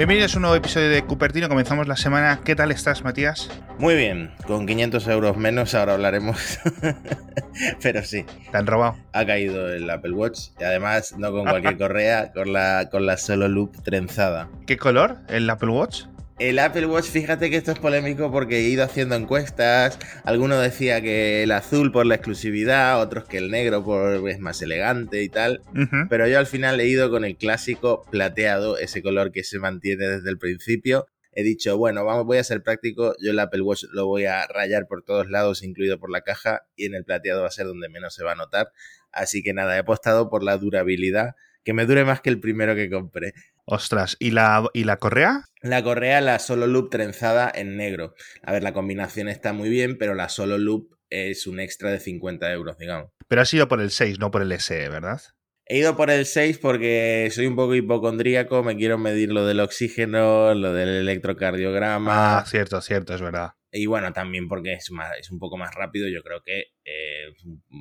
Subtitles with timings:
[0.00, 1.50] Bienvenidos a un nuevo episodio de Cupertino.
[1.50, 2.40] Comenzamos la semana.
[2.42, 3.50] ¿Qué tal estás, Matías?
[3.76, 6.58] Muy bien, con 500 euros menos ahora hablaremos.
[7.82, 8.24] Pero sí.
[8.50, 8.96] ¿Te han robado?
[9.12, 13.18] Ha caído el Apple Watch y además no con cualquier correa, con la, con la
[13.18, 14.48] solo loop trenzada.
[14.66, 16.04] ¿Qué color el Apple Watch?
[16.40, 19.98] El Apple Watch, fíjate que esto es polémico porque he ido haciendo encuestas.
[20.24, 24.62] Alguno decía que el azul por la exclusividad, otros que el negro por es más
[24.62, 25.60] elegante y tal.
[26.08, 30.06] Pero yo al final he ido con el clásico plateado, ese color que se mantiene
[30.06, 31.08] desde el principio.
[31.32, 33.14] He dicho, bueno, vamos, voy a ser práctico.
[33.22, 36.62] Yo el Apple Watch lo voy a rayar por todos lados, incluido por la caja,
[36.74, 38.72] y en el plateado va a ser donde menos se va a notar.
[39.12, 41.34] Así que nada, he apostado por la durabilidad,
[41.64, 43.34] que me dure más que el primero que compré.
[43.70, 45.44] Ostras, ¿y la, ¿y la correa?
[45.62, 48.14] La correa, la solo loop trenzada en negro.
[48.42, 52.00] A ver, la combinación está muy bien, pero la solo loop es un extra de
[52.00, 53.12] 50 euros, digamos.
[53.28, 55.20] Pero ha sido por el 6, no por el SE, ¿verdad?
[55.66, 59.60] He ido por el 6 porque soy un poco hipocondríaco, me quiero medir lo del
[59.60, 62.38] oxígeno, lo del electrocardiograma.
[62.38, 63.52] Ah, cierto, cierto, es verdad.
[63.70, 67.32] Y bueno, también porque es, más, es un poco más rápido, yo creo que eh,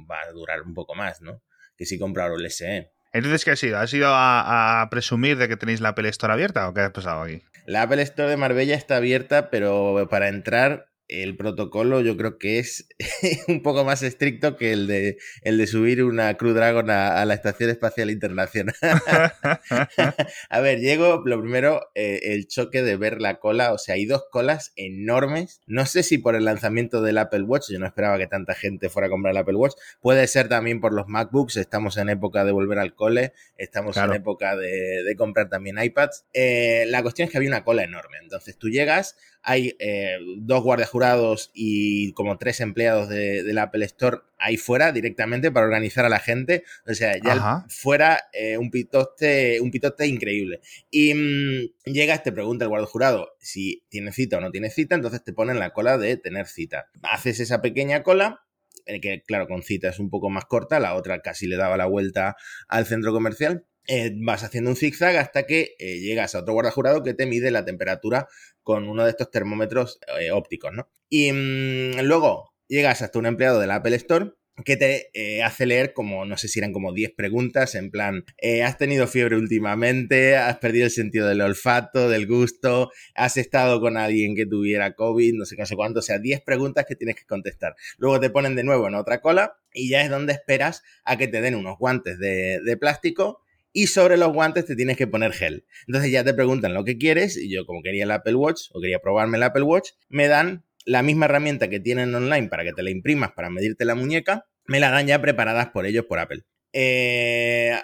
[0.08, 1.42] va a durar un poco más, ¿no?
[1.76, 2.92] Que si comprar el SE.
[3.12, 3.78] Entonces, ¿qué ha sido?
[3.80, 6.94] ¿Has ido a, a presumir de que tenéis la Apple Store abierta o qué ha
[6.94, 7.44] pasado aquí?
[7.66, 12.60] La Apple Store de Marbella está abierta, pero para entrar el protocolo yo creo que
[12.60, 12.88] es
[13.48, 17.26] un poco más estricto que el de, el de subir una Crew Dragon a, a
[17.26, 18.76] la Estación Espacial Internacional.
[20.50, 24.06] a ver, llego, lo primero, eh, el choque de ver la cola, o sea, hay
[24.06, 25.62] dos colas enormes.
[25.68, 28.90] No sé si por el lanzamiento del Apple Watch, yo no esperaba que tanta gente
[28.90, 32.46] fuera a comprar el Apple Watch, puede ser también por los MacBooks, estamos en época
[32.46, 34.14] de volver al cole, estamos Claro.
[34.14, 36.26] en época de, de comprar también iPads.
[36.34, 40.64] Eh, la cuestión es que había una cola enorme, entonces tú llegas, hay eh, dos
[40.64, 46.06] guardias jurados y como tres empleados de, del Apple Store ahí fuera directamente para organizar
[46.06, 46.64] a la gente.
[46.86, 47.66] O sea, ya Ajá.
[47.70, 50.62] fuera eh, un pitote, un pitote increíble.
[50.92, 54.96] Y mm, llegas, te pregunta el guardia jurado si tiene cita o no tiene cita,
[54.96, 56.88] entonces te ponen la cola de tener cita.
[57.02, 58.42] Haces esa pequeña cola.
[58.86, 61.78] eh, Que claro, con cita es un poco más corta, la otra casi le daba
[61.78, 62.36] la vuelta
[62.68, 63.66] al centro comercial.
[63.88, 67.26] Eh, vas haciendo un zigzag hasta que eh, llegas a otro guardia jurado que te
[67.26, 68.28] mide la temperatura
[68.62, 70.92] con uno de estos termómetros eh, ópticos, ¿no?
[71.10, 76.26] Y mm, luego llegas hasta un empleado del Apple Store que te hace leer como,
[76.26, 78.26] no sé si eran como 10 preguntas, en plan,
[78.66, 83.96] has tenido fiebre últimamente, has perdido el sentido del olfato, del gusto, has estado con
[83.96, 86.98] alguien que tuviera COVID, no sé qué, no sé cuánto, o sea, 10 preguntas que
[86.98, 87.76] tienes que contestar.
[88.00, 91.30] Luego te ponen de nuevo en otra cola y ya es donde esperas a que
[91.30, 95.34] te den unos guantes de, de plástico y sobre los guantes te tienes que poner
[95.34, 95.66] gel.
[95.88, 98.82] Entonces ya te preguntan lo que quieres y yo como quería el Apple Watch o
[98.82, 102.74] quería probarme el Apple Watch, me dan la misma herramienta que tienen online para que
[102.74, 106.20] te la imprimas para medirte la muñeca, me la dan ya preparadas por ellos por
[106.20, 106.44] Apple.
[106.72, 107.76] Eh,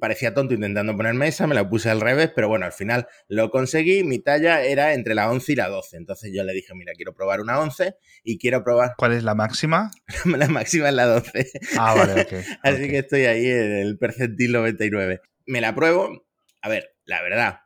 [0.00, 3.50] parecía tonto intentando ponerme esa, me la puse al revés, pero bueno, al final lo
[3.50, 4.04] conseguí.
[4.04, 5.96] Mi talla era entre la 11 y la 12.
[5.96, 9.34] Entonces yo le dije, mira, quiero probar una 11 y quiero probar ¿Cuál es la
[9.34, 9.90] máxima?
[10.24, 11.50] la máxima en la 12.
[11.78, 12.32] Ah, vale, ok.
[12.62, 15.20] Así que estoy ahí en el percentil 99.
[15.46, 16.26] Me la pruebo.
[16.62, 17.58] A ver, la verdad,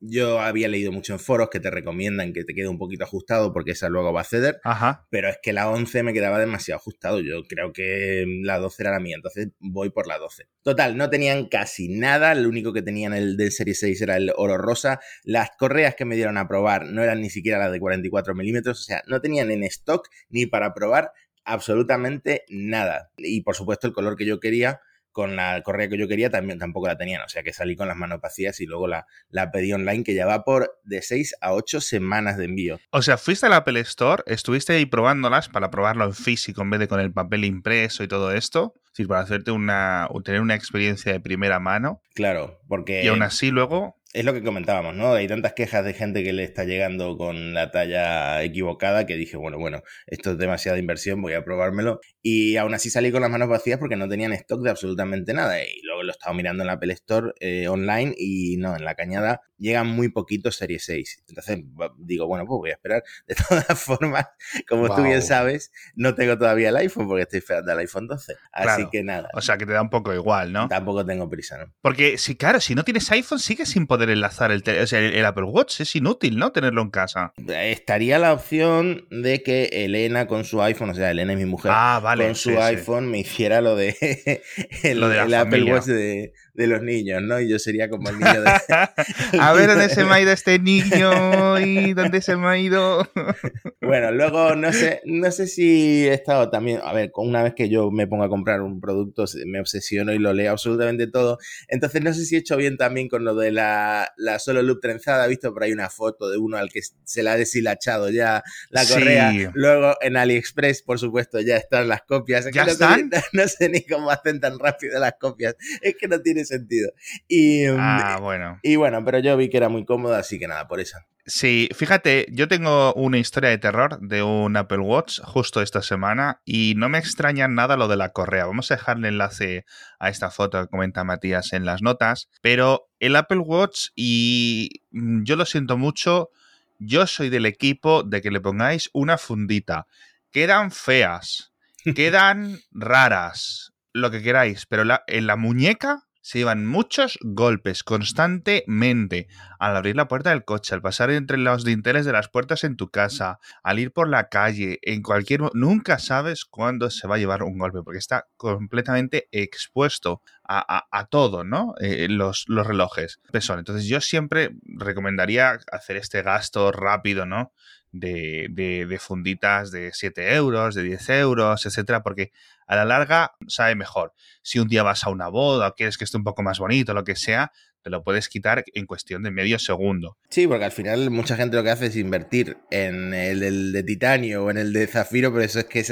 [0.00, 3.52] yo había leído mucho en foros que te recomiendan que te quede un poquito ajustado
[3.52, 5.06] porque esa luego va a ceder, Ajá.
[5.10, 7.20] pero es que la 11 me quedaba demasiado ajustado.
[7.20, 10.44] Yo creo que la 12 era la mía, entonces voy por la 12.
[10.62, 14.32] Total, no tenían casi nada, lo único que tenían el del Serie 6 era el
[14.36, 15.00] oro rosa.
[15.24, 18.80] Las correas que me dieron a probar no eran ni siquiera las de 44 milímetros,
[18.80, 21.12] o sea, no tenían en stock ni para probar
[21.44, 23.10] absolutamente nada.
[23.16, 24.80] Y por supuesto el color que yo quería,
[25.18, 27.22] con la correa que yo quería, también tampoco la tenían.
[27.22, 30.14] O sea que salí con las manos vacías y luego la, la pedí online que
[30.14, 32.78] ya va por de 6 a 8 semanas de envío.
[32.90, 36.78] O sea, fuiste al Apple Store, estuviste ahí probándolas para probarlo en físico en vez
[36.78, 38.74] de con el papel impreso y todo esto.
[38.92, 42.00] Sí, para hacerte una, tener una experiencia de primera mano.
[42.14, 45.12] Claro, porque Y aún así luego es lo que comentábamos, ¿no?
[45.12, 49.36] Hay tantas quejas de gente que le está llegando con la talla equivocada que dije,
[49.36, 52.00] bueno, bueno, esto es demasiada inversión, voy a probármelo.
[52.22, 55.62] Y aún así salí con las manos vacías porque no tenían stock de absolutamente nada.
[55.62, 58.84] Y luego lo he estado mirando en la Apple Store eh, online y no, en
[58.84, 61.24] la cañada llegan muy poquitos Serie 6.
[61.28, 61.58] Entonces
[61.98, 63.02] digo, bueno, pues voy a esperar.
[63.26, 64.26] De todas formas,
[64.68, 68.32] como tú bien sabes, no tengo todavía el iPhone porque estoy esperando al iPhone 12.
[68.52, 68.90] Así Claro.
[68.90, 70.68] que nada, O sea, que te da un poco igual, ¿no?
[70.68, 71.74] tampoco tengo prisa, ¿no?
[71.82, 75.24] Porque, sí, claro, si no tienes iPhone, sigues sin poder enlazar el, o sea, el,
[75.24, 75.80] Apple Watch.
[75.80, 76.52] Es inútil, ¿no?
[76.52, 77.32] Tenerlo en casa.
[77.48, 81.72] Estaría la opción de que Elena con su iPhone, o sea, Elena es mi mujer,
[81.74, 82.24] Ah, vale.
[82.26, 82.62] con su sí, sí.
[82.62, 84.40] iPhone me hiciera lo de
[84.82, 85.64] el, Lo de el Apple.
[85.72, 87.40] Watch de, de los niños, ¿no?
[87.40, 88.50] Y yo sería como el niño de...
[89.40, 93.08] a ver dónde se me ha ido este niño y dónde se me ha ido.
[93.80, 97.68] bueno, luego no sé, no sé si he estado también, a ver, una vez que
[97.68, 101.38] yo me pongo a comprar un producto, me obsesiono y lo leo absolutamente todo.
[101.68, 104.80] Entonces no sé si he hecho bien también con lo de la, la solo loop
[104.80, 108.10] trenzada, he visto por ahí una foto de uno al que se le ha deshilachado
[108.10, 109.52] ya la correa.
[109.54, 112.48] Luego en AliExpress, por supuesto, ya están las copias.
[112.52, 113.10] ¿Ya están?
[113.32, 115.54] no sé ni cómo hacen tan rápido las copias.
[115.82, 116.90] Es que no tiene sentido.
[117.28, 118.58] Y, ah, bueno.
[118.62, 120.98] Y bueno, pero yo vi que era muy cómodo, así que nada, por eso.
[121.30, 126.40] Sí, fíjate, yo tengo una historia de terror de un Apple Watch justo esta semana
[126.46, 128.46] y no me extraña nada lo de la correa.
[128.46, 129.66] Vamos a dejarle enlace
[129.98, 135.24] a esta foto que comenta Matías en las notas, pero el Apple Watch y mm,
[135.24, 136.30] yo lo siento mucho,
[136.78, 139.86] yo soy del equipo de que le pongáis una fundita.
[140.30, 141.52] Quedan feas,
[141.94, 149.28] quedan raras, lo que queráis, pero en la muñeca se llevan muchos golpes constantemente
[149.58, 152.76] al abrir la puerta del coche, al pasar entre los dinteles de las puertas en
[152.76, 155.40] tu casa, al ir por la calle, en cualquier...
[155.54, 161.44] Nunca sabes cuándo se va a llevar un golpe, porque está completamente expuesto a, todo,
[161.44, 161.74] ¿no?
[161.80, 163.20] Eh, los, los relojes.
[163.32, 167.52] Entonces yo siempre recomendaría hacer este gasto rápido, ¿no?
[167.92, 172.32] De, de, funditas de 7 euros, de 10 euros, etcétera, porque
[172.66, 174.12] a la larga sabe mejor.
[174.42, 176.92] Si un día vas a una boda o quieres que esté un poco más bonito,
[176.92, 177.52] lo que sea,
[177.82, 180.18] te lo puedes quitar en cuestión de medio segundo.
[180.28, 184.44] Sí, porque al final mucha gente lo que hace es invertir en el, de titanio
[184.44, 185.90] o en el de zafiro, pero eso es que es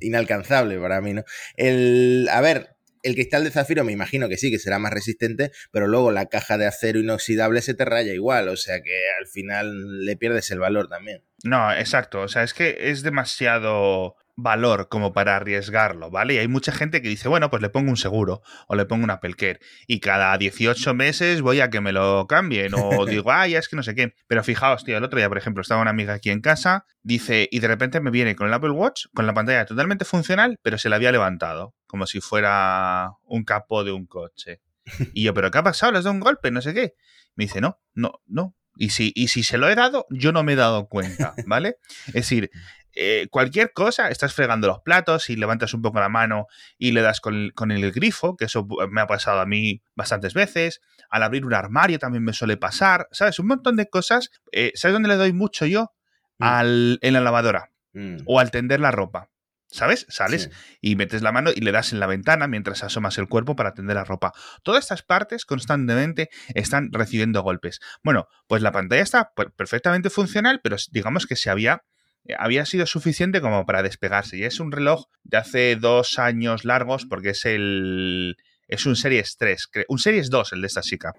[0.00, 1.22] inalcanzable para mí, ¿no?
[1.56, 2.73] El, a ver,
[3.04, 6.26] el cristal de zafiro me imagino que sí, que será más resistente, pero luego la
[6.26, 10.50] caja de acero inoxidable se te raya igual, o sea que al final le pierdes
[10.50, 11.22] el valor también.
[11.44, 16.34] No, exacto, o sea, es que es demasiado valor como para arriesgarlo, ¿vale?
[16.34, 19.04] Y hay mucha gente que dice, bueno, pues le pongo un seguro o le pongo
[19.04, 23.46] una pelquer y cada 18 meses voy a que me lo cambien o digo, ah,
[23.46, 24.14] ya es que no sé qué.
[24.26, 27.48] Pero fijaos, tío, el otro día, por ejemplo, estaba una amiga aquí en casa, dice,
[27.50, 30.78] y de repente me viene con el Apple Watch, con la pantalla totalmente funcional, pero
[30.78, 34.60] se la había levantado, como si fuera un capó de un coche.
[35.14, 35.92] Y yo, ¿pero qué ha pasado?
[35.92, 36.50] ¿Le has dado un golpe?
[36.50, 36.94] No sé qué.
[37.36, 40.42] Me dice, no, no, no, y si, y si se lo he dado, yo no
[40.42, 41.76] me he dado cuenta, ¿vale?
[42.08, 42.50] Es decir,
[42.94, 46.46] eh, cualquier cosa, estás fregando los platos y levantas un poco la mano
[46.78, 47.34] y le das con
[47.70, 50.80] el, grifo, que eso me ha pasado a mí bastantes veces.
[51.10, 53.38] Al abrir un armario también me suele pasar, ¿sabes?
[53.38, 54.30] Un montón de cosas.
[54.52, 55.92] Eh, ¿Sabes dónde le doy mucho yo?
[56.38, 56.44] Mm.
[56.44, 58.18] Al, en la lavadora mm.
[58.26, 59.30] o al tender la ropa.
[59.66, 60.06] ¿Sabes?
[60.08, 60.50] Sales
[60.80, 63.74] y metes la mano y le das en la ventana mientras asomas el cuerpo para
[63.74, 64.32] tender la ropa.
[64.62, 67.80] Todas estas partes constantemente están recibiendo golpes.
[68.04, 71.82] Bueno, pues la pantalla está perfectamente funcional, pero digamos que se había eh,
[72.38, 74.36] había sido suficiente como para despegarse.
[74.38, 78.36] Y es un reloj de hace dos años largos porque es el...
[78.66, 81.12] Es un Series 3, un Series 2 el de esta chica.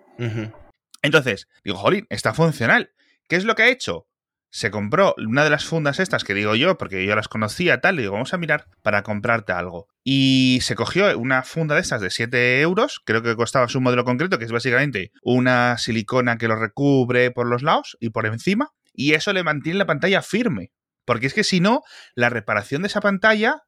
[1.04, 2.92] Entonces, digo, jolín, está funcional.
[3.30, 4.08] ¿Qué es lo que ha hecho?
[4.50, 7.96] Se compró una de las fundas estas que digo yo, porque yo las conocía tal,
[7.96, 9.88] y digo, vamos a mirar para comprarte algo.
[10.04, 14.06] Y se cogió una funda de estas de 7 euros, creo que costaba su modelo
[14.06, 18.72] concreto, que es básicamente una silicona que lo recubre por los lados y por encima,
[18.94, 20.72] y eso le mantiene la pantalla firme.
[21.06, 21.84] Porque es que si no,
[22.16, 23.64] la reparación de esa pantalla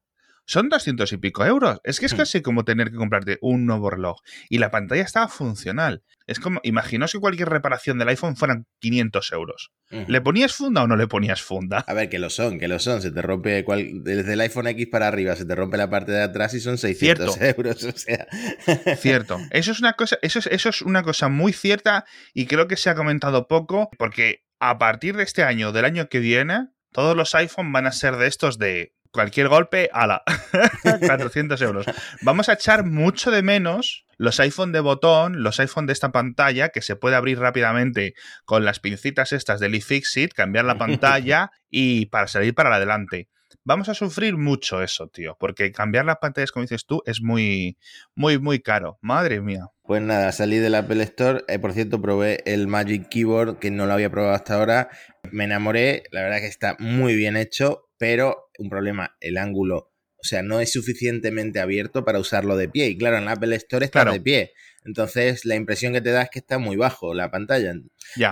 [0.48, 1.78] son 200 y pico euros.
[1.84, 2.16] Es que es hmm.
[2.16, 4.20] casi como tener que comprarte un nuevo reloj.
[4.48, 6.02] Y la pantalla estaba funcional.
[6.26, 9.72] Es como, imaginaos que cualquier reparación del iPhone fueran 500 euros.
[9.90, 11.84] ¿Le ponías funda o no le ponías funda?
[11.86, 13.02] A ver, que lo son, que lo son.
[13.02, 13.62] Se te rompe,
[14.02, 16.78] desde el iPhone X para arriba, se te rompe la parte de atrás y son
[16.78, 17.84] 600 euros.
[17.84, 18.26] O sea.
[18.96, 19.38] Cierto.
[19.50, 22.88] Eso es, una cosa, eso, eso es una cosa muy cierta y creo que se
[22.88, 27.34] ha comentado poco porque a partir de este año, del año que viene, todos los
[27.34, 30.22] iPhone van a ser de estos de cualquier golpe, ala,
[31.06, 31.86] 400 euros.
[32.22, 36.70] Vamos a echar mucho de menos los iPhone de botón, los iPhone de esta pantalla,
[36.70, 38.14] que se puede abrir rápidamente
[38.44, 43.28] con las pincitas estas del iFixit, cambiar la pantalla y para salir para adelante.
[43.68, 47.76] Vamos a sufrir mucho eso, tío, porque cambiar las pantallas, como dices tú, es muy,
[48.14, 48.98] muy, muy caro.
[49.02, 49.66] Madre mía.
[49.82, 51.44] Pues nada, salí del Apple Store.
[51.48, 54.88] Eh, por cierto, probé el Magic Keyboard, que no lo había probado hasta ahora.
[55.32, 56.04] Me enamoré.
[56.12, 59.92] La verdad que está muy bien hecho, pero un problema, el ángulo.
[60.16, 62.86] O sea, no es suficientemente abierto para usarlo de pie.
[62.86, 64.52] Y claro, en el Apple Store está de pie.
[64.88, 67.74] Entonces, la impresión que te da es que está muy bajo la pantalla.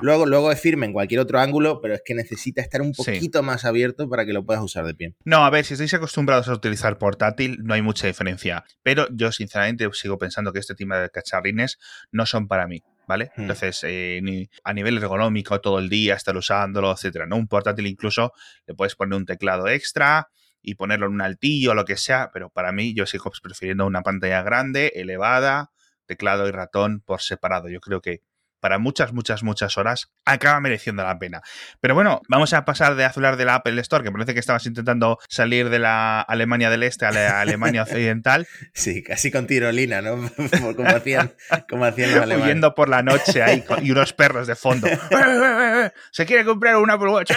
[0.01, 3.43] Luego, luego es firme en cualquier otro ángulo, pero es que necesita estar un poquito
[3.43, 5.15] más abierto para que lo puedas usar de pie.
[5.27, 8.65] No, a ver, si estáis acostumbrados a utilizar portátil, no hay mucha diferencia.
[8.83, 11.79] Pero yo, sinceramente, sigo pensando que este tipo de cacharrines
[12.11, 12.83] no son para mí.
[13.07, 13.33] ¿vale?
[13.37, 13.43] Hmm.
[13.43, 17.37] Entonces, eh, a nivel ergonómico, todo el día estar usándolo, etcétera, ¿no?
[17.37, 18.33] Un portátil incluso
[18.67, 20.29] le puedes poner un teclado extra
[20.63, 23.87] y ponerlo en un altillo o lo que sea, pero para mí yo sigo prefiriendo
[23.87, 25.71] una pantalla grande, elevada,
[26.07, 27.69] teclado y ratón por separado.
[27.69, 28.23] Yo creo que
[28.61, 31.43] para muchas, muchas, muchas horas, acaba mereciendo la pena.
[31.81, 34.67] Pero bueno, vamos a pasar de hablar de la Apple Store, que parece que estabas
[34.67, 38.47] intentando salir de la Alemania del Este a la Alemania Occidental.
[38.75, 40.17] Sí, casi con tirolina, ¿no?
[40.77, 41.35] como hacían,
[41.69, 42.47] como hacían los alemanes.
[42.47, 44.89] Huyendo por la noche ahí y unos perros de fondo.
[46.11, 47.33] Se quiere comprar una Apple Watch.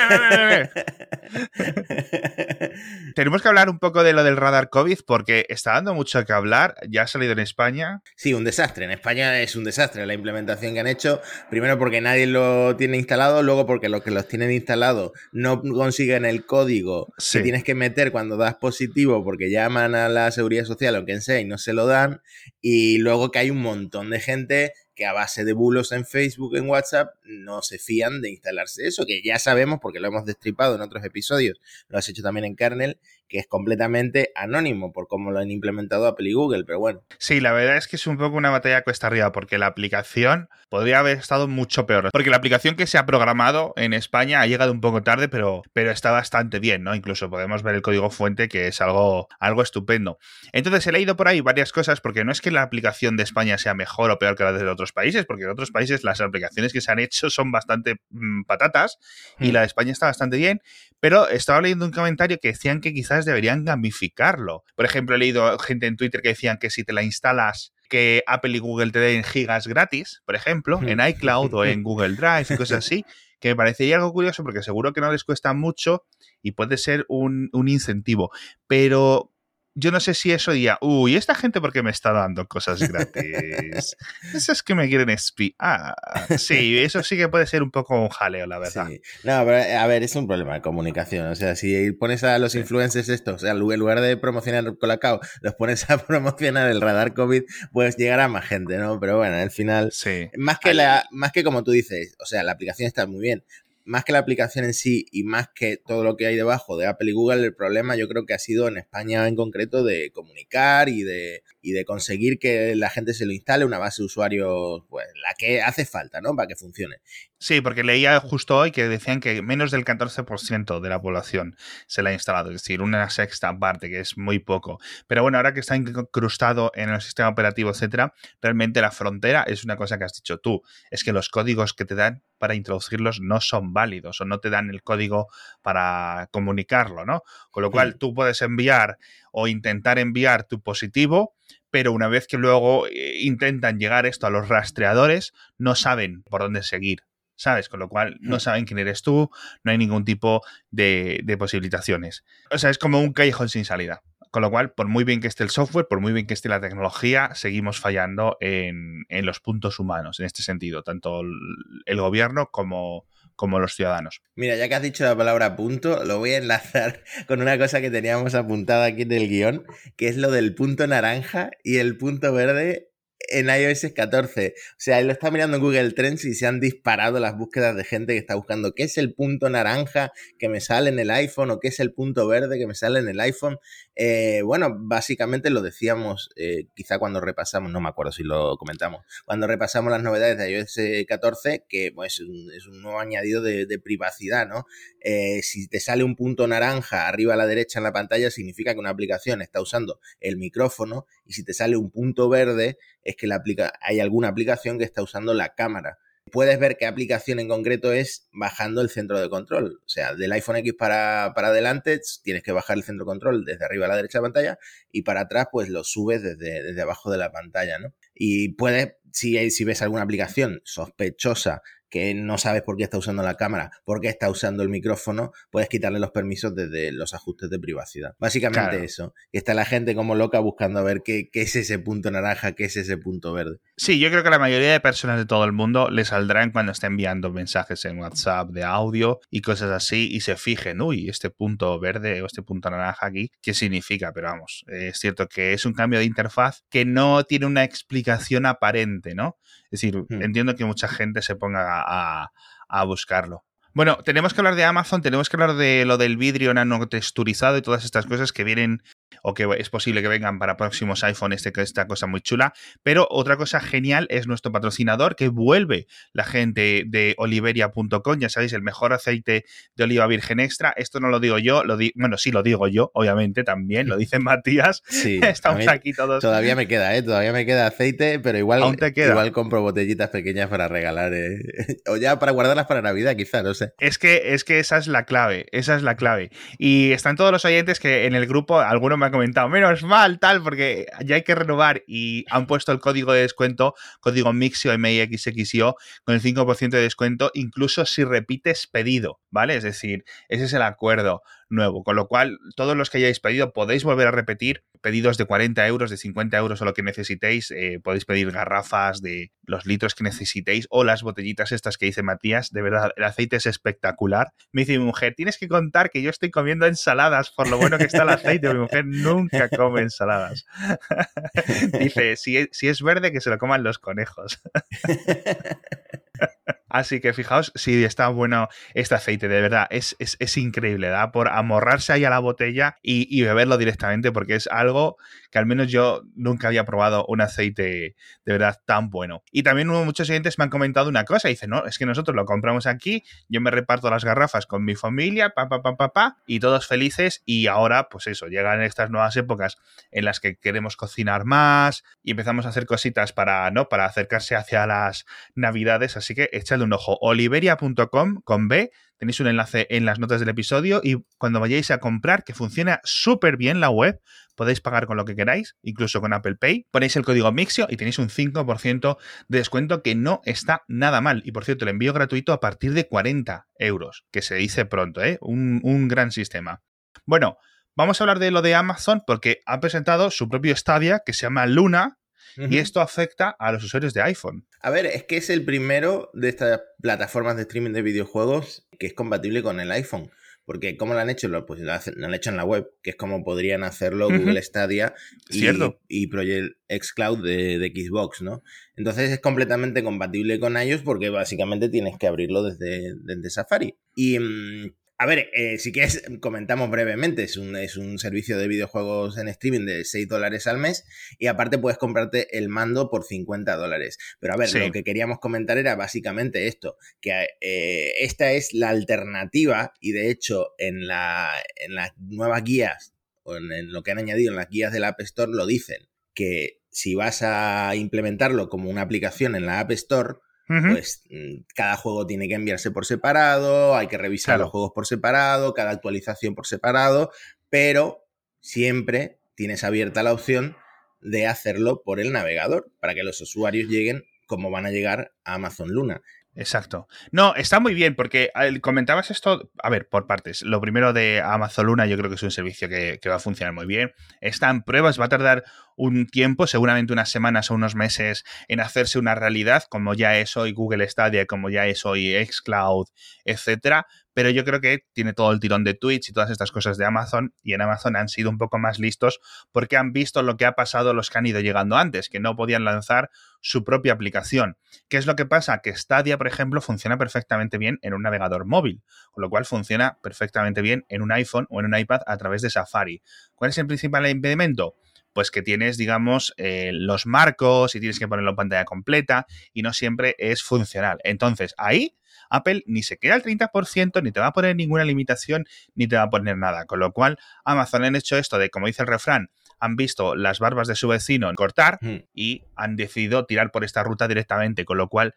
[3.16, 6.34] Tenemos que hablar un poco de lo del radar COVID porque está dando mucho que
[6.34, 6.76] hablar.
[6.90, 8.02] Ya ha salido en España.
[8.16, 8.86] Sí, un desastre.
[8.86, 11.19] En España es un desastre la implementación que han hecho
[11.50, 16.26] primero porque nadie lo tiene instalado, luego porque los que los tienen instalados no consiguen
[16.26, 20.96] el código que tienes que meter cuando das positivo porque llaman a la seguridad social
[20.96, 22.22] o quien sea y no se lo dan,
[22.62, 26.58] y luego que hay un montón de gente que a base de bulos en Facebook,
[26.58, 30.76] en WhatsApp, no se fían de instalarse eso, que ya sabemos porque lo hemos destripado
[30.76, 31.58] en otros episodios,
[31.88, 33.00] lo has hecho también en kernel,
[33.30, 37.04] que es completamente anónimo por cómo lo han implementado Apple y Google, pero bueno.
[37.20, 40.50] Sí, la verdad es que es un poco una batalla cuesta arriba, porque la aplicación
[40.70, 42.10] podría haber estado mucho peor.
[42.12, 45.62] Porque la aplicación que se ha programado en España ha llegado un poco tarde, pero,
[45.74, 46.96] pero está bastante bien, ¿no?
[46.96, 50.18] Incluso podemos ver el código fuente, que es algo, algo estupendo.
[50.52, 53.58] Entonces he leído por ahí varias cosas, porque no es que la aplicación de España
[53.58, 56.74] sea mejor o peor que la de otros países, porque en otros países las aplicaciones
[56.74, 58.98] que se han hecho son bastante mm, patatas
[59.40, 59.54] y mm.
[59.54, 60.62] la de España está bastante bien,
[61.00, 64.64] pero estaba leyendo un comentario que decían que quizás deberían gamificarlo.
[64.76, 68.24] Por ejemplo, he leído gente en Twitter que decían que si te la instalas que
[68.28, 72.46] Apple y Google te den gigas gratis, por ejemplo, en iCloud o en Google Drive
[72.50, 73.06] y cosas así,
[73.40, 76.06] que me parecería algo curioso porque seguro que no les cuesta mucho
[76.42, 78.32] y puede ser un, un incentivo.
[78.68, 79.34] Pero
[79.76, 82.80] yo no sé si eso diría, uy, ¿esta gente por qué me está dando cosas
[82.82, 83.96] gratis?
[84.34, 85.96] eso es que me quieren espiar.
[86.38, 88.90] Sí, eso sí que puede ser un poco un jaleo, la verdad.
[89.24, 91.28] No, pero a ver, es un problema de comunicación.
[91.28, 95.20] O sea, si pones a los influencers estos, o sea, en lugar de promocionar Colacao,
[95.42, 99.00] los pones a promocionar el radar COVID, puedes llegar a más gente, ¿no?
[99.00, 100.30] Pero bueno, al final, sí.
[100.38, 103.44] más que, la, más que como tú dices, o sea, la aplicación está muy bien,
[103.90, 106.86] más que la aplicación en sí y más que todo lo que hay debajo de
[106.86, 110.12] Apple y Google, el problema yo creo que ha sido en España en concreto de
[110.12, 114.08] comunicar y de, y de conseguir que la gente se lo instale, una base de
[114.08, 116.36] usuarios, pues la que hace falta, ¿no?
[116.36, 116.98] Para que funcione.
[117.38, 121.56] Sí, porque leía justo hoy que decían que menos del 14% de la población
[121.88, 124.80] se la ha instalado, es decir, una sexta parte, que es muy poco.
[125.08, 129.64] Pero bueno, ahora que está incrustado en el sistema operativo, etcétera, realmente la frontera es
[129.64, 133.22] una cosa que has dicho tú, es que los códigos que te dan para introducirlos
[133.22, 135.28] no son válidos o no te dan el código
[135.62, 137.24] para comunicarlo, ¿no?
[137.52, 138.98] Con lo cual tú puedes enviar
[139.32, 141.36] o intentar enviar tu positivo,
[141.72, 146.42] pero una vez que luego eh, intentan llegar esto a los rastreadores, no saben por
[146.42, 147.04] dónde seguir.
[147.36, 147.70] ¿Sabes?
[147.70, 149.32] Con lo cual no saben quién eres tú,
[149.64, 152.26] no hay ningún tipo de, de posibilitaciones.
[152.52, 154.04] O sea, es como un callejón sin salida.
[154.32, 156.50] Con lo cual, por muy bien que esté el software, por muy bien que esté
[156.50, 163.08] la tecnología, seguimos fallando en, los puntos humanos, en este sentido, tanto el, gobierno como,
[163.40, 164.22] como los ciudadanos.
[164.36, 167.80] Mira, ya que has dicho la palabra punto, lo voy a enlazar con una cosa
[167.80, 169.66] que teníamos apuntada aquí en el guion,
[169.96, 172.89] que es lo del punto naranja y el punto verde
[173.28, 174.54] en iOS 14.
[174.58, 177.76] O sea, él lo está mirando en Google Trends y se han disparado las búsquedas
[177.76, 181.12] de gente que está buscando qué es el punto naranja que me sale en el
[181.12, 183.60] iPhone o qué es el punto verde que me sale en el iPhone.
[183.96, 189.04] Eh, bueno, básicamente lo decíamos eh, quizá cuando repasamos, no me acuerdo si lo comentamos,
[189.26, 192.22] cuando repasamos las novedades de iOS 14, que pues,
[192.56, 194.66] es, un, nuevo añadido de, privacidad, ¿no?
[195.02, 198.74] Eh, si te sale un punto naranja arriba a la derecha en la pantalla, significa
[198.74, 203.16] que una aplicación está usando el micrófono y si te sale un punto verde, es
[203.16, 206.00] que la aplica hay alguna aplicación que está usando la cámara.
[206.32, 209.80] Puedes ver qué aplicación en concreto es bajando el centro de control.
[209.86, 213.46] O sea, del iPhone X para, para adelante tienes que bajar el centro de control
[213.46, 214.60] desde arriba a la derecha de la pantalla
[214.92, 217.94] y para atrás pues lo subes desde, desde abajo de la pantalla, ¿no?
[218.16, 223.24] Y puedes, si, si ves alguna aplicación sospechosa que no sabes por qué está usando
[223.24, 227.50] la cámara, por qué está usando el micrófono, puedes quitarle los permisos desde los ajustes
[227.50, 228.16] de privacidad.
[228.20, 229.14] Básicamente eso.
[229.32, 232.54] Y está la gente como loca buscando a ver qué, qué, es ese punto naranja,
[232.54, 233.60] qué es ese punto verde.
[233.78, 236.72] Sí, yo creo que la mayoría de personas de todo el mundo le saldrán cuando
[236.72, 241.30] esté enviando mensajes en WhatsApp de audio y cosas así y se fijen, uy, este
[241.30, 244.12] punto verde o este punto naranja aquí, ¿qué significa?
[244.14, 248.46] Pero vamos, es cierto que es un cambio de interfaz que no tiene una explicación
[248.46, 249.38] aparente, ¿no?
[249.72, 250.24] Es decir, hmm.
[250.24, 253.44] entiendo que mucha gente se ponga a, buscarlo.
[253.74, 257.62] Bueno, tenemos que hablar de Amazon, tenemos que hablar de lo del vidrio nanotexturizado y
[257.62, 258.84] todas estas cosas que vienen
[259.24, 262.54] o que es posible que vengan para próximos iPhone este, esta cosa muy chula.
[262.84, 268.54] Pero otra cosa genial es nuestro patrocinador que vuelve la gente de oliveria.com, ya sabéis,
[268.54, 270.74] el mejor aceite de oliva virgen extra.
[270.76, 274.20] Esto no lo digo yo, lo bueno, sí lo digo yo, obviamente también, lo dice
[274.20, 274.84] Matías.
[274.88, 276.22] Sí, Estamos aquí todos.
[276.22, 277.04] Todavía me queda, ¿eh?
[277.04, 281.40] Todavía me queda aceite, pero igual, igual compro botellitas pequeñas para regalar, ¿eh?
[281.88, 283.74] o ya para guardarlas para Navidad, quizá, no sé.
[283.80, 286.32] Es que, es que esa es la clave, esa es la clave.
[286.58, 290.20] Y están todos los oyentes que en el grupo, alguno me ha comentado, menos mal,
[290.20, 294.78] tal, porque ya hay que renovar y han puesto el código de descuento, código Mixio,
[294.78, 299.56] MIXXIO, con el 5% de descuento, incluso si repites pedido, ¿vale?
[299.56, 301.84] Es decir, ese es el acuerdo nuevo.
[301.84, 305.68] Con lo cual, todos los que hayáis pedido podéis volver a repetir pedidos de 40
[305.68, 307.52] euros, de 50 euros o lo que necesitéis.
[307.52, 312.04] Eh, podéis pedir garrafas de los litros que necesitéis o las botellitas estas que dice
[312.04, 312.52] Matías.
[312.52, 314.34] De verdad, el aceite es espectacular.
[314.52, 317.78] Me dice mi mujer, tienes que contar que yo estoy comiendo ensaladas por lo bueno
[317.78, 318.54] que está el aceite.
[318.54, 320.46] Mi mujer nunca come ensaladas.
[321.80, 324.42] dice, si, si es verde, que se lo coman los conejos.
[326.70, 331.28] Así que fijaos si está bueno este aceite, de verdad, es, es, increíble, da por
[331.28, 334.98] amorrarse ahí a la botella y, beberlo directamente porque es algo
[335.30, 337.96] que al menos yo nunca había probado un aceite
[338.26, 339.24] de verdad tan bueno.
[339.32, 342.26] Y también muchos clientes me han comentado una cosa, dicen, no, es que nosotros lo
[342.26, 346.18] compramos aquí, yo me reparto las garrafas con mi familia, pa, pa, pa, pa, pa,
[346.26, 349.58] y todos felices y ahora, pues eso, llegan estas nuevas épocas
[349.92, 353.70] en las que queremos cocinar más y empezamos a hacer cositas para, ¿no?
[353.70, 355.06] Para acercarse hacia las
[355.36, 360.20] navidades, así que echadle un ojo, oliveria.com con B, tenéis un enlace en las notas
[360.20, 364.02] del episodio y cuando vayáis a comprar, que funciona súper bien la web,
[364.40, 367.76] podéis pagar con lo que queráis, incluso con Apple Pay, ponéis el código Mixio y
[367.76, 371.22] tenéis un 5% de descuento que no está nada mal.
[371.26, 375.04] Y por cierto, el envío gratuito a partir de 40 euros, que se dice pronto,
[375.04, 375.18] ¿eh?
[375.20, 376.64] un, un gran sistema.
[377.06, 377.38] Bueno,
[377.76, 381.26] vamos a hablar de lo de Amazon porque ha presentado su propio Stadia que se
[381.26, 382.00] llama Luna,
[382.38, 384.48] y esto afecta a los usuarios de iPhone.
[384.62, 388.88] A ver, es que es el primero de estas plataformas de streaming de videojuegos que
[388.88, 390.12] es compatible con el iPhone.
[390.50, 391.30] Porque ¿cómo lo han hecho?
[391.46, 394.96] Pues lo, han hecho en la web, que es como podrían hacerlo Google Stadia
[395.30, 395.46] y,
[395.88, 398.42] y, Project Xcloud de, de, Xbox, ¿no?
[398.76, 403.78] Entonces es completamente compatible con ellos porque básicamente tienes que abrirlo desde, desde Safari.
[403.94, 407.24] Y mm, a ver, eh, si quieres, comentamos brevemente.
[407.24, 410.84] Es un, es un servicio de videojuegos en streaming de 6 dólares al mes
[411.18, 413.98] y aparte puedes comprarte el mando por 50 dólares.
[414.20, 418.70] Pero a ver, lo que queríamos comentar era básicamente esto, que eh, esta es la
[418.70, 424.00] alternativa y de hecho en, la, en las nuevas guías o en lo que han
[424.00, 428.50] añadido en las guías de la App Store lo dicen, que si vas a implementarlo
[428.50, 430.16] como una aplicación en la App Store,
[430.50, 434.88] pues mm, cada juego tiene que enviarse por separado, hay que revisar los juegos por
[434.88, 437.12] separado, cada actualización por separado,
[437.50, 438.08] pero
[438.40, 440.58] siempre tienes abierta la opción
[441.02, 445.36] de hacerlo por el navegador para que los usuarios lleguen como van a llegar a
[445.36, 446.02] Amazon Luna.
[446.36, 446.88] Exacto.
[447.12, 450.42] No, está muy bien porque comentabas esto, a ver, por partes.
[450.44, 453.20] Lo primero de Amazon Luna, yo creo que es un servicio que, que, va a
[453.20, 453.92] funcionar muy bien.
[454.22, 455.44] Está en pruebas, va a tardar
[455.76, 460.38] un tiempo, seguramente unas semanas o unos meses, en hacerse una realidad, como ya es
[460.38, 462.88] hoy Google Stadia, como ya es hoy Xcloud,
[463.26, 463.88] etcétera
[464.20, 466.84] pero yo creo que tiene todo el tirón de Twitch y todas estas cosas de
[466.84, 469.22] Amazon, y en Amazon han sido un poco más listos
[469.54, 472.36] porque han visto lo que ha pasado los que han ido llegando antes, que no
[472.36, 474.58] podían lanzar su propia aplicación.
[474.90, 475.60] ¿Qué es lo que pasa?
[475.60, 480.00] Que Stadia, por ejemplo, funciona perfectamente bien en un navegador móvil, con lo cual funciona
[480.04, 483.02] perfectamente bien en un iPhone o en un iPad a través de Safari.
[483.36, 484.76] ¿Cuál es el principal impedimento?
[485.14, 489.64] pues que tienes, digamos, eh, los marcos y tienes que ponerlo en pantalla completa y
[489.64, 491.00] no siempre es funcional.
[491.04, 491.96] Entonces, ahí
[492.30, 495.96] Apple ni se queda al 30%, ni te va a poner ninguna limitación, ni te
[495.96, 496.66] va a poner nada.
[496.66, 500.40] Con lo cual, Amazon han hecho esto de, como dice el refrán, han visto las
[500.40, 501.98] barbas de su vecino cortar hmm.
[502.14, 504.66] y han decidido tirar por esta ruta directamente.
[504.66, 505.16] Con lo cual,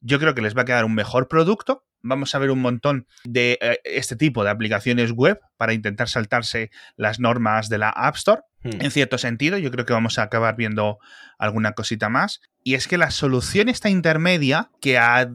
[0.00, 1.84] yo creo que les va a quedar un mejor producto.
[2.04, 6.70] Vamos a ver un montón de eh, este tipo de aplicaciones web para intentar saltarse
[6.96, 8.42] las normas de la App Store.
[8.62, 8.80] Hmm.
[8.80, 10.98] En cierto sentido, yo creo que vamos a acabar viendo
[11.38, 12.40] alguna cosita más.
[12.64, 15.30] Y es que la solución esta intermedia que ha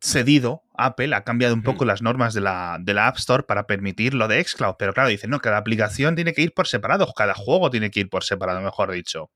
[0.00, 3.66] cedido, Apple ha cambiado un poco las normas de la, de la, App Store para
[3.66, 7.12] permitir lo de Xcloud, pero claro, dicen, no, cada aplicación tiene que ir por separado,
[7.14, 9.30] cada juego tiene que ir por separado, mejor dicho.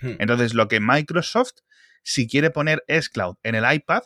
[0.00, 0.14] Hmm.
[0.18, 1.54] Entonces, lo que Microsoft,
[2.02, 4.02] si quiere poner Xcloud en el iPad,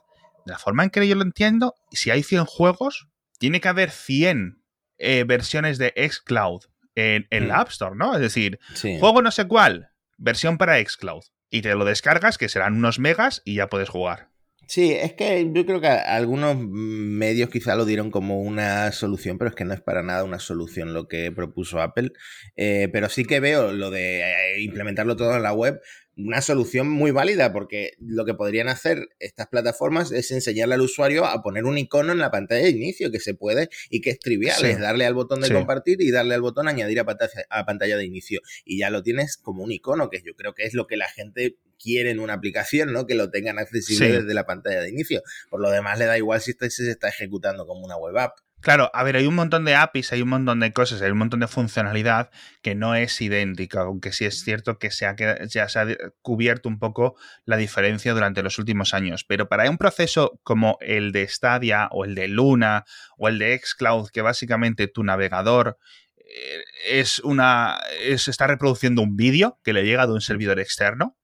[0.47, 3.09] de la forma en que yo lo entiendo, si hay 100 juegos,
[3.39, 4.63] tiene que haber 100
[4.99, 6.63] eh, versiones de Xcloud
[6.95, 7.61] en, en la hmm.
[7.61, 8.15] App Store, ¿no?
[8.15, 8.59] Es decir,
[8.99, 11.25] juego no sé cuál, versión para Xcloud.
[11.51, 14.31] Y te lo descargas, que serán unos megas, y ya puedes jugar.
[14.71, 19.49] Sí, es que yo creo que algunos medios quizá lo dieron como una solución, pero
[19.49, 22.13] es que no es para nada una solución lo que propuso Apple.
[22.55, 25.81] Eh, pero sí que veo lo de eh, implementarlo todo en la web
[26.25, 31.25] una solución muy válida porque lo que podrían hacer estas plataformas es enseñarle al usuario
[31.25, 34.19] a poner un icono en la pantalla de inicio que se puede y que es
[34.19, 37.65] trivial, es darle al botón de compartir y darle al botón añadir a pantalla, a
[37.65, 40.75] pantalla de inicio y ya lo tienes como un icono que yo creo que es
[40.75, 43.07] lo que la gente quiere en una aplicación, ¿no?
[43.07, 45.23] Que lo tengan accesible desde la pantalla de inicio.
[45.49, 48.39] Por lo demás le da igual si se está ejecutando como una web app.
[48.61, 51.19] Claro, a ver, hay un montón de APIs, hay un montón de cosas, hay un
[51.19, 55.69] montón de funcionalidad que no es idéntica, aunque sí es cierto que se ha, ya
[55.69, 55.87] se ha
[56.21, 59.25] cubierto un poco la diferencia durante los últimos años.
[59.25, 62.85] Pero para un proceso como el de Stadia o el de Luna
[63.17, 65.79] o el de Xcloud, que básicamente tu navegador
[66.31, 67.81] eh, es una.
[68.03, 71.17] Es, está reproduciendo un vídeo que le llega de un servidor externo,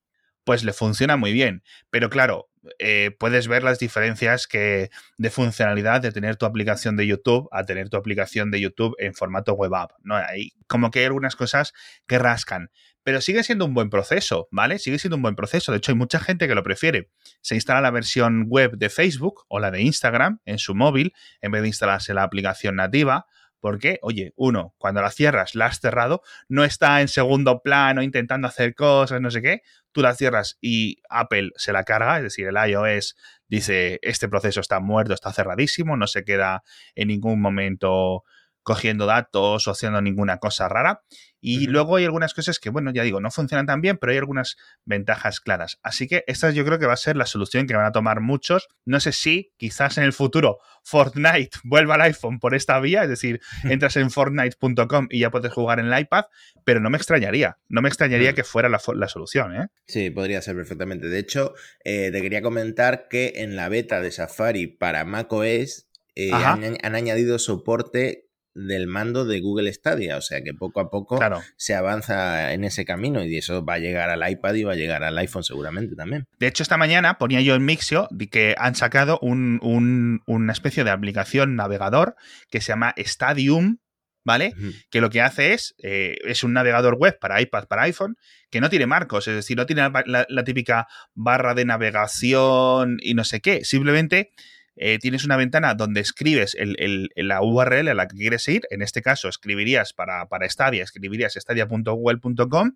[0.44, 1.62] pues le funciona muy bien.
[1.90, 7.06] Pero claro, eh, puedes ver las diferencias que, de funcionalidad de tener tu aplicación de
[7.06, 9.92] YouTube a tener tu aplicación de YouTube en formato web app.
[10.02, 10.16] ¿no?
[10.16, 11.72] Hay como que hay algunas cosas
[12.06, 12.70] que rascan.
[13.02, 14.80] Pero sigue siendo un buen proceso, ¿vale?
[14.80, 15.70] Sigue siendo un buen proceso.
[15.70, 17.08] De hecho, hay mucha gente que lo prefiere.
[17.40, 21.52] Se instala la versión web de Facebook o la de Instagram en su móvil en
[21.52, 23.26] vez de instalarse la aplicación nativa.
[23.60, 28.48] Porque, oye, uno, cuando la cierras, la has cerrado, no está en segundo plano intentando
[28.48, 29.62] hacer cosas, no sé qué
[29.96, 33.16] tú la cierras y Apple se la carga, es decir, el iOS
[33.48, 36.64] dice, este proceso está muerto, está cerradísimo, no se queda
[36.94, 38.24] en ningún momento
[38.66, 41.02] cogiendo datos o haciendo ninguna cosa rara.
[41.40, 44.18] Y luego hay algunas cosas que, bueno, ya digo, no funcionan tan bien, pero hay
[44.18, 45.78] algunas ventajas claras.
[45.84, 48.20] Así que esta yo creo que va a ser la solución que van a tomar
[48.20, 48.66] muchos.
[48.84, 53.08] No sé si quizás en el futuro Fortnite vuelva al iPhone por esta vía, es
[53.08, 56.24] decir, entras en fortnite.com y ya puedes jugar en el iPad,
[56.64, 59.54] pero no me extrañaría, no me extrañaría que fuera la, solución.
[59.54, 59.68] ¿eh?
[59.86, 61.06] Sí, podría ser perfectamente.
[61.06, 66.32] De hecho, eh, te quería comentar que en la beta de Safari para macOS eh,
[66.32, 68.25] han, han, añadido soporte
[68.56, 71.20] del mando de Google Stadia, o sea que poco a poco
[71.56, 74.76] se avanza en ese camino y eso va a llegar al iPad y va a
[74.76, 76.26] llegar al iPhone seguramente también.
[76.38, 80.90] De hecho, esta mañana ponía yo en Mixio de que han sacado una especie de
[80.90, 82.16] aplicación navegador
[82.50, 83.78] que se llama Stadium,
[84.24, 84.54] ¿vale?
[84.90, 88.16] Que lo que hace es, eh, es un navegador web para iPad, para iPhone,
[88.50, 93.24] que no tiene marcos, es decir, no tiene la típica barra de navegación y no
[93.24, 94.32] sé qué, simplemente
[94.76, 98.82] eh, tienes una ventana donde escribes el, la URL a la que quieres ir, en
[98.82, 102.72] este caso escribirías para, para Stadia, escribirías stadia.google.com,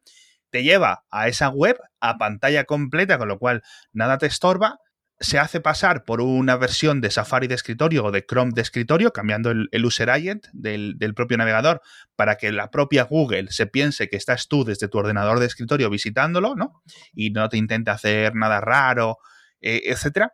[0.50, 4.78] te lleva a esa web a pantalla completa, con lo cual nada te estorba,
[5.20, 9.12] se hace pasar por una versión de Safari de escritorio o de Chrome de escritorio,
[9.12, 11.82] cambiando el, user agent del, propio navegador
[12.16, 15.90] para que la propia Google se piense que estás tú desde tu ordenador de escritorio
[15.90, 16.82] visitándolo, ¿no?
[17.12, 19.18] Y no te intente hacer nada raro,
[19.60, 20.32] eh, etcétera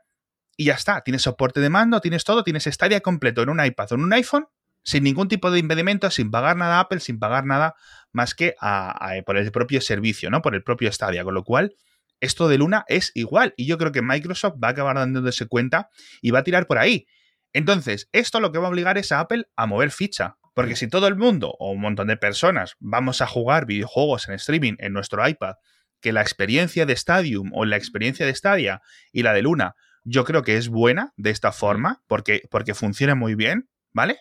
[0.57, 1.03] y ya está.
[1.03, 4.13] Tienes soporte de mando, tienes todo, tienes Stadia completo en un iPad o en un
[4.13, 4.47] iPhone,
[4.83, 7.75] sin ningún tipo de impedimento, sin pagar nada a Apple, sin pagar nada
[8.13, 8.55] más que
[9.27, 10.43] por el propio servicio, ¿no?
[10.43, 11.25] Por el propio Stadia.
[11.25, 11.75] Con lo cual,
[12.21, 13.53] esto de Luna es igual.
[13.57, 15.91] Y yo creo que Microsoft va a acabar dándose cuenta
[16.23, 17.07] y va a tirar por ahí.
[17.53, 20.37] Entonces, esto lo que va a obligar es a Apple a mover ficha.
[20.55, 24.35] Porque si todo el mundo o un montón de personas vamos a jugar videojuegos en
[24.35, 25.57] streaming en nuestro iPad,
[26.01, 28.81] que la experiencia de Stadium o la experiencia de Stadia
[29.13, 29.75] y la de Luna
[30.07, 34.21] yo creo que es buena de esta forma porque, porque funciona muy bien, ¿vale?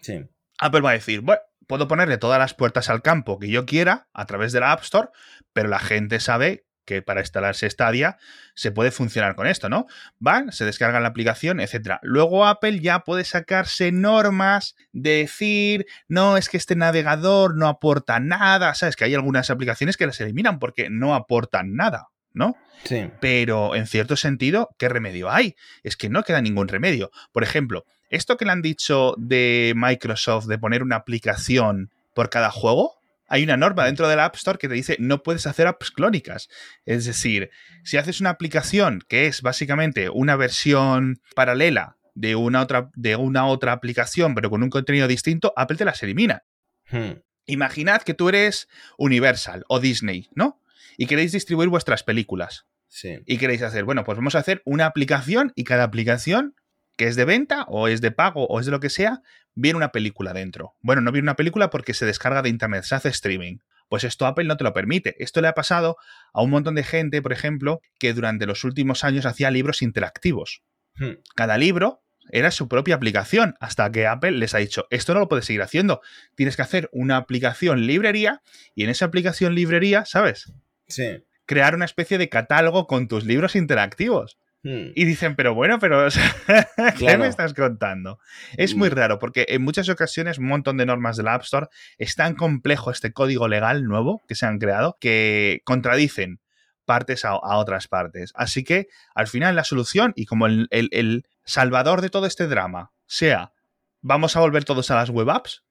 [0.00, 0.20] Sí.
[0.58, 4.08] Apple va a decir, bueno, puedo ponerle todas las puertas al campo que yo quiera
[4.12, 5.08] a través de la App Store,
[5.52, 8.18] pero la gente sabe que para instalarse Stadia
[8.56, 9.86] se puede funcionar con esto, ¿no?
[10.18, 11.98] Van, se descargan la aplicación, etc.
[12.02, 18.18] Luego Apple ya puede sacarse normas de decir, no, es que este navegador no aporta
[18.18, 18.96] nada, ¿sabes?
[18.96, 22.56] Que hay algunas aplicaciones que las eliminan porque no aportan nada, ¿no?
[22.84, 23.10] Sí.
[23.20, 25.54] Pero en cierto sentido, ¿qué remedio hay?
[25.82, 27.10] Es que no queda ningún remedio.
[27.32, 32.50] Por ejemplo, esto que le han dicho de Microsoft de poner una aplicación por cada
[32.50, 32.94] juego,
[33.28, 35.90] hay una norma dentro de la App Store que te dice no puedes hacer apps
[35.90, 36.48] clónicas.
[36.84, 37.50] Es decir,
[37.82, 43.46] si haces una aplicación que es básicamente una versión paralela de una otra, de una
[43.46, 46.42] otra aplicación, pero con un contenido distinto, Apple te las elimina.
[46.90, 47.22] Hmm.
[47.46, 48.68] Imaginad que tú eres
[48.98, 50.60] Universal o Disney, ¿no?
[51.02, 52.68] Y queréis distribuir vuestras películas.
[52.86, 53.18] Sí.
[53.26, 56.54] Y queréis hacer, bueno, pues vamos a hacer una aplicación y cada aplicación
[56.96, 59.20] que es de venta o es de pago o es de lo que sea,
[59.56, 60.76] viene una película dentro.
[60.80, 63.56] Bueno, no viene una película porque se descarga de internet, se hace streaming.
[63.88, 65.16] Pues esto Apple no te lo permite.
[65.18, 65.96] Esto le ha pasado
[66.32, 70.62] a un montón de gente, por ejemplo, que durante los últimos años hacía libros interactivos.
[70.94, 71.14] Hmm.
[71.34, 75.28] Cada libro era su propia aplicación, hasta que Apple les ha dicho, esto no lo
[75.28, 76.00] puedes seguir haciendo,
[76.36, 78.40] tienes que hacer una aplicación librería
[78.76, 80.52] y en esa aplicación librería, ¿sabes?
[80.92, 81.24] Sí.
[81.46, 84.38] Crear una especie de catálogo con tus libros interactivos.
[84.64, 84.92] Hmm.
[84.94, 86.06] Y dicen, pero bueno, pero
[86.98, 88.20] ¿qué me estás contando?
[88.56, 88.92] Es muy mm.
[88.92, 91.66] raro porque en muchas ocasiones un montón de normas del App Store
[91.98, 96.40] es tan complejo este código legal nuevo que se han creado que contradicen
[96.84, 98.32] partes a, otras partes.
[98.36, 102.92] Así que al final la solución y como el, el salvador de todo este drama
[103.06, 103.52] sea
[104.00, 105.64] vamos a volver todos a las web apps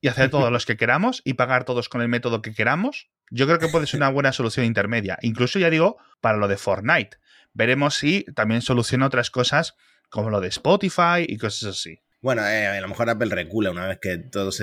[0.00, 3.46] y hacer todos los que queramos y pagar todos con el método que queramos, yo
[3.46, 5.18] creo que puede ser una buena solución intermedia.
[5.22, 7.18] Incluso ya digo, para lo de Fortnite
[7.52, 9.74] veremos si también soluciona otras cosas
[10.10, 12.00] como lo de Spotify y cosas así.
[12.20, 14.60] Bueno, eh, a lo mejor Apple recula una vez que todos,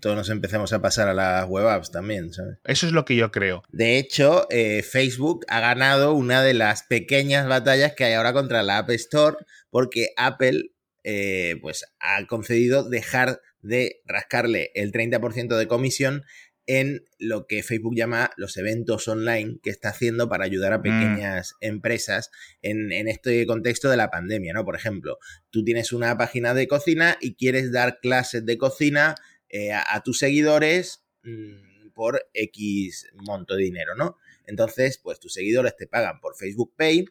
[0.00, 2.58] todos nos empecemos a pasar a las web apps también, ¿sabes?
[2.64, 3.62] Eso es lo que yo creo.
[3.70, 8.62] De hecho, eh, Facebook ha ganado una de las pequeñas batallas que hay ahora contra
[8.62, 9.38] la App Store
[9.70, 10.72] porque Apple
[11.02, 16.24] eh, pues ha concedido dejar de rascarle el 30% de comisión
[16.68, 20.82] en lo que Facebook llama los eventos online que está haciendo para ayudar a mm.
[20.82, 24.66] pequeñas empresas en, este contexto de la pandemia, ¿no?
[24.66, 29.14] Por ejemplo, tú tienes una página de cocina y quieres dar clases de cocina
[29.48, 34.16] eh, a, tus seguidores mm, por X monto de dinero, ¿no?
[34.44, 37.06] Entonces, pues tus seguidores te pagan por Facebook Pay,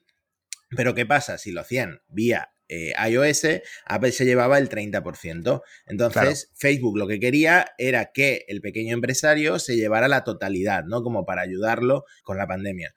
[0.76, 3.48] pero ¿qué pasa si lo hacían vía eh, iOS,
[3.86, 5.62] Apple se llevaba el 30%.
[5.86, 11.04] Entonces, Facebook lo que quería era que el pequeño empresario se llevara la totalidad, ¿no?
[11.04, 12.94] Como para ayudarlo con la pandemia.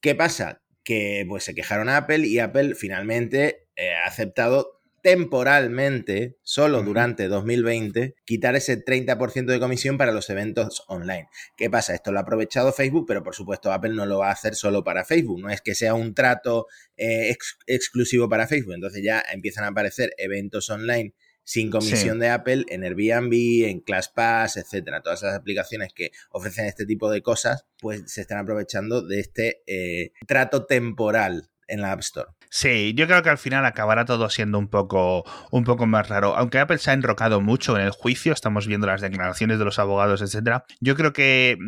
[0.00, 0.62] ¿Qué pasa?
[0.84, 7.28] Que pues se quejaron a Apple y Apple finalmente eh, ha aceptado temporalmente, solo durante
[7.28, 11.28] 2020, quitar ese 30% de comisión para los eventos online.
[11.56, 11.94] ¿Qué pasa?
[11.94, 14.84] Esto lo ha aprovechado Facebook, pero por supuesto Apple no lo va a hacer solo
[14.84, 17.34] para Facebook, no es que sea un trato eh,
[17.66, 21.14] exclusivo para Facebook, entonces ya empiezan a aparecer eventos online
[21.48, 23.32] sin comisión de Apple en Airbnb,
[23.70, 25.00] en ClassPass, etcétera.
[25.00, 29.62] Todas esas aplicaciones que ofrecen este tipo de cosas, pues se están aprovechando de este
[29.66, 32.28] eh, trato temporal en la App Store.
[32.50, 36.34] Sí, yo creo que al final acabará todo siendo un poco, un poco más raro.
[36.36, 39.78] Aunque Apple se ha enrocado mucho en el juicio, estamos viendo las declaraciones de los
[39.78, 40.64] abogados, etcétera.
[40.80, 41.58] Yo creo que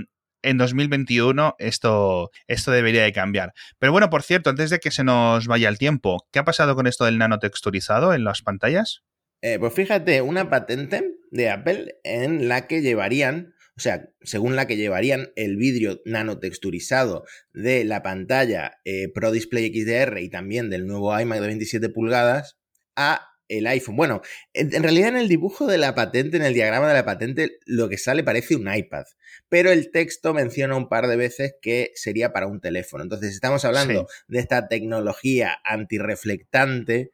[0.43, 3.53] en 2021 esto, esto debería de cambiar.
[3.79, 6.75] Pero bueno, por cierto, antes de que se nos vaya el tiempo, ¿qué ha pasado
[6.75, 9.03] con esto del nanotexturizado en las pantallas?
[9.43, 14.67] Eh, pues fíjate, una patente de Apple en la que llevarían o sea, según la
[14.67, 20.87] que llevarían el vidrio nanotexturizado de la pantalla eh, Pro Display XDR y también del
[20.87, 22.59] nuevo iMac de 27 pulgadas
[22.95, 23.97] a el iPhone.
[23.97, 24.21] Bueno,
[24.53, 27.89] en, realidad en el dibujo de la patente, en el diagrama de la patente, lo
[27.89, 29.07] que sale parece un iPad,
[29.49, 33.03] pero el texto menciona un par de veces que sería para un teléfono.
[33.03, 37.13] Entonces estamos hablando de esta tecnología antirreflectante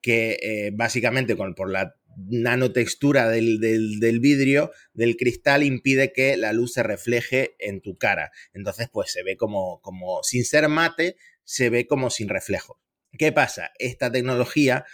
[0.00, 6.52] que eh, básicamente con, por la nanotextura del, del, vidrio, del cristal, impide que la
[6.52, 8.30] luz se refleje en tu cara.
[8.52, 12.80] Entonces, pues se ve como, como sin ser mate, se ve como sin reflejo.
[13.16, 13.70] ¿Qué pasa?
[13.78, 14.84] Esta tecnología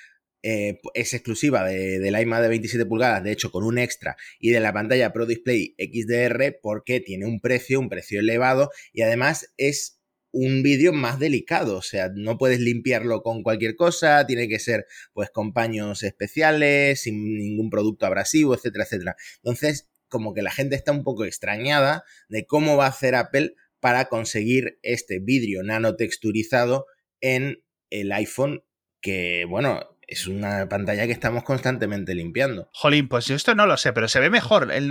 [0.42, 4.50] eh, es exclusiva de, del iMac de 27 pulgadas, de hecho con un extra, y
[4.50, 9.54] de la pantalla Pro Display XDR porque tiene un precio, un precio elevado y además
[9.56, 10.02] es
[10.34, 14.84] un vídeo más delicado, o sea, no puedes limpiarlo con cualquier cosa, tiene que ser
[15.12, 19.16] pues con paños especiales, sin ningún producto abrasivo, etcétera, etcétera.
[19.36, 23.54] Entonces, como que la gente está un poco extrañada de cómo va a hacer Apple
[23.78, 26.86] para conseguir este vidrio nanotexturizado
[27.20, 28.64] en el iPhone
[29.00, 32.68] que, bueno, es una pantalla que estamos constantemente limpiando.
[32.72, 34.90] Jolín, pues yo esto no lo sé, pero se ve mejor el,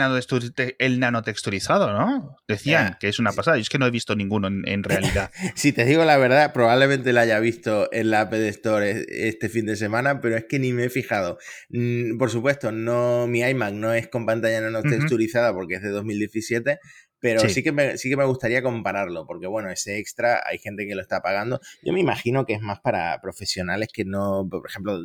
[0.80, 2.38] el nanotexturizado, ¿no?
[2.48, 3.58] Decían que es una pasada.
[3.58, 5.32] y es que no he visto ninguno en, realidad.
[5.56, 9.50] si te digo la verdad, probablemente la haya visto en la App Store e, este
[9.50, 11.38] fin de semana, pero es que ni me he fijado.
[11.70, 16.80] Mm, por supuesto, no mi iMac no es con pantalla nanotexturizada porque es de 2017,
[17.24, 17.64] pero sí.
[17.64, 21.02] que me, sí que me gustaría compararlo, porque bueno, ese extra hay gente que lo
[21.02, 21.62] está pagando.
[21.82, 25.00] Yo me imagino que es más para profesionales que no, por ejemplo,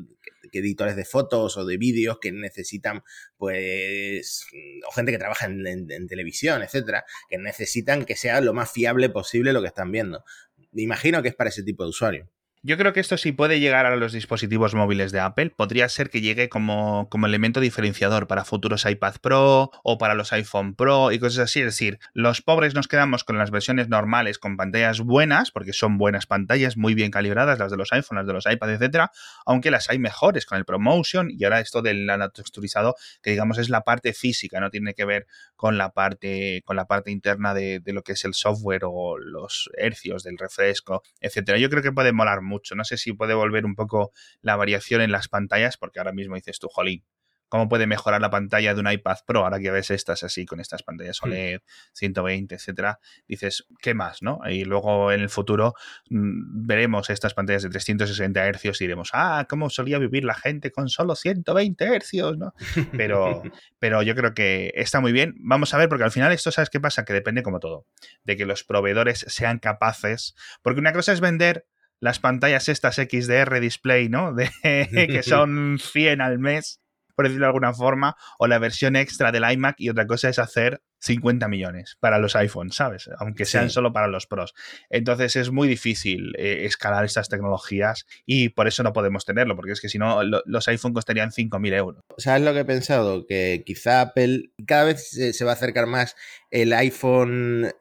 [0.50, 3.04] que, editores de fotos o de vídeos que necesitan,
[3.36, 4.48] pues,
[4.88, 9.10] o gente que trabaja en, en televisión, etcétera, que necesitan que sea lo más fiable
[9.10, 10.24] posible lo que están viendo.
[10.72, 12.28] Me imagino que es para ese tipo de usuario.
[12.64, 15.50] Yo creo que esto sí puede llegar a los dispositivos móviles de Apple.
[15.56, 20.32] Podría ser que llegue como, como, elemento diferenciador para futuros iPad Pro o para los
[20.32, 21.60] iPhone Pro y cosas así.
[21.60, 25.98] Es decir, los pobres nos quedamos con las versiones normales con pantallas buenas, porque son
[25.98, 29.12] buenas pantallas, muy bien calibradas, las de los iPhone, las de los iPad, etcétera,
[29.46, 33.70] aunque las hay mejores con el ProMotion y ahora esto del nanotexturizado, que digamos es
[33.70, 37.78] la parte física, no tiene que ver con la parte, con la parte interna de,
[37.78, 41.58] de lo que es el software o los hercios del refresco, etcétera.
[41.58, 42.74] Yo creo que puede molar mucho.
[42.74, 46.34] No sé si puede volver un poco la variación en las pantallas, porque ahora mismo
[46.34, 47.04] dices tú, jolín,
[47.48, 50.60] cómo puede mejorar la pantalla de un iPad Pro, ahora que ves estas así, con
[50.60, 51.26] estas pantallas hmm.
[51.26, 51.60] OLED,
[51.92, 54.40] 120, etcétera, dices, ¿qué más, no?
[54.48, 55.74] Y luego en el futuro
[56.10, 60.70] mm, veremos estas pantallas de 360 Hz y diremos, ah, cómo solía vivir la gente
[60.70, 62.54] con solo 120 Hz, ¿no?
[62.96, 63.42] Pero,
[63.78, 65.34] pero yo creo que está muy bien.
[65.38, 67.04] Vamos a ver, porque al final esto, ¿sabes qué pasa?
[67.04, 67.86] Que depende como todo,
[68.24, 71.66] de que los proveedores sean capaces, porque una cosa es vender
[72.00, 74.32] las pantallas estas XDR display, ¿no?
[74.34, 76.80] De, que son 100 al mes
[77.18, 80.38] por decirlo de alguna forma, o la versión extra del iMac y otra cosa es
[80.38, 83.10] hacer 50 millones para los iPhones, ¿sabes?
[83.18, 84.54] Aunque sean solo para los pros.
[84.88, 89.72] Entonces es muy difícil eh, escalar estas tecnologías y por eso no podemos tenerlo, porque
[89.72, 92.04] es que si no, los iPhones costarían 5.000 euros.
[92.18, 93.26] ¿Sabes lo que he pensado?
[93.26, 96.14] Que quizá Apple cada vez se, va a acercar más
[96.52, 97.72] el iPhone,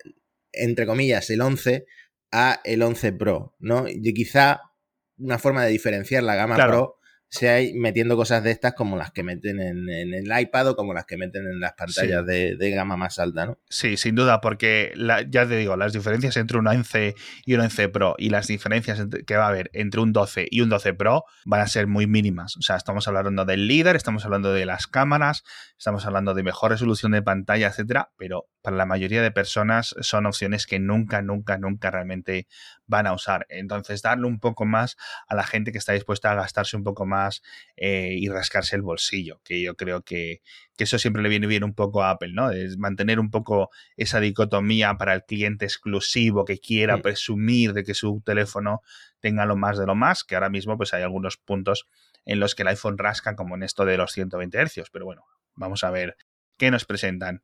[0.52, 1.86] entre comillas, el 11
[2.32, 3.86] a el 11 Pro, ¿no?
[3.88, 4.62] Y quizá
[5.18, 6.97] una forma de diferenciar la gama Pro
[7.30, 11.06] sea metiendo cosas de estas como las que meten en, el iPad o como las
[11.06, 13.60] que meten en las pantallas de, gama más alta, ¿no?
[13.70, 14.94] Sí, sin duda, porque
[15.30, 19.06] ya te digo, las diferencias entre un 11 y un 11 Pro y las diferencias
[19.26, 22.08] que va a haber entre un 12 y un 12 Pro van a ser muy
[22.08, 22.56] mínimas.
[22.58, 25.44] O sea, estamos hablando del líder, estamos hablando de las cámaras,
[25.78, 30.26] estamos hablando de mejor resolución de pantalla, etcétera, pero para la mayoría de personas son
[30.26, 32.48] opciones que nunca, nunca, nunca realmente
[32.86, 33.46] van a usar.
[33.50, 37.06] Entonces, darle un poco más a la gente que está dispuesta a gastarse un poco
[37.06, 37.17] más
[37.76, 40.42] eh, y rascarse el bolsillo, que yo creo que,
[40.78, 42.52] eso siempre le viene bien un poco a Apple, ¿no?
[42.52, 47.96] Es mantener un poco esa dicotomía para el cliente exclusivo que quiera presumir de que
[47.96, 48.82] su teléfono
[49.20, 51.88] tenga lo más de lo más, que ahora mismo pues hay algunos puntos
[52.26, 55.26] en los que el iPhone rasca como en esto de los 120 Hz, pero bueno,
[55.56, 56.16] vamos a ver
[56.58, 57.42] que nos presentan.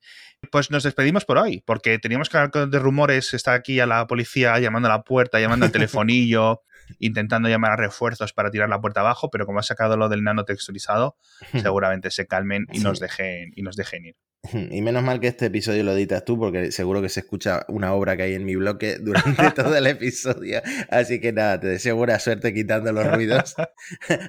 [0.52, 4.08] Pues nos despedimos por hoy, porque teníamos que hablar de rumores, está aquí a la
[4.08, 6.62] policía llamando a la puerta, llamando al telefonillo,
[7.00, 10.24] intentando llamar a refuerzos para tirar la puerta abajo, pero como ha sacado lo del
[10.24, 11.18] nano texturizado,
[11.62, 14.16] seguramente se calmen y nos dejen y nos dejen ir.
[14.52, 17.94] Y menos mal que este episodio lo editas tú, porque seguro que se escucha una
[17.94, 20.62] obra que hay en mi bloque durante todo el episodio.
[20.90, 23.56] Así que nada, te deseo buena suerte quitando los ruidos.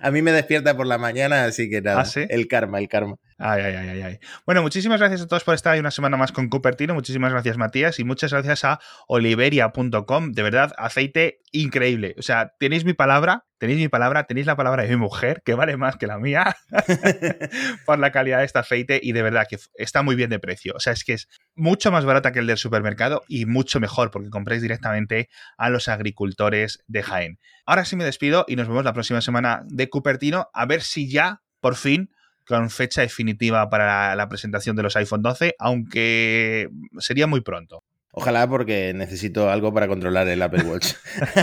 [0.02, 3.16] A mí me despierta por la mañana, así que nada, ¿Ah, el karma, el karma.
[3.38, 4.18] Ay, ay, ay, ay.
[4.46, 6.94] Bueno, muchísimas gracias a todos por estar ahí una semana más con Cupertino.
[6.94, 7.98] Muchísimas gracias, Matías.
[7.98, 10.32] Y muchas gracias a oliveria.com.
[10.32, 12.14] De verdad, aceite increíble.
[12.18, 15.54] O sea, tenéis mi palabra, tenéis mi palabra, tenéis la palabra de mi mujer, que
[15.54, 16.56] vale más que la mía,
[17.86, 19.00] por la calidad de este aceite.
[19.02, 20.72] Y de verdad que está muy bien de precio.
[20.76, 24.12] O sea, es que es mucho más barata que el del supermercado y mucho mejor,
[24.12, 27.38] porque compréis directamente a los agricultores de Jaén.
[27.66, 30.50] Ahora sí me despido y nos vemos la próxima semana de Cupertino.
[30.52, 32.10] A ver si ya, por fin,
[32.46, 37.82] con fecha definitiva para la presentación de los iPhone 12, aunque sería muy pronto.
[38.12, 40.94] Ojalá porque necesito algo para controlar el Apple Watch.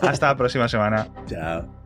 [0.00, 1.08] Hasta la próxima semana.
[1.26, 1.81] Chao.